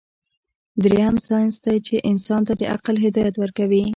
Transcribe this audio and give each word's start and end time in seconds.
دريم 0.83 1.15
سائنس 1.27 1.55
دے 1.65 1.75
چې 1.87 1.95
انسان 2.11 2.41
ته 2.47 2.53
د 2.59 2.61
عقل 2.73 2.95
هدايت 3.05 3.35
ورکوي 3.39 3.83